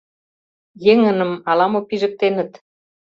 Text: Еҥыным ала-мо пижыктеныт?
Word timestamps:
Еҥыным 0.93 1.31
ала-мо 1.49 1.79
пижыктеныт? 1.87 2.51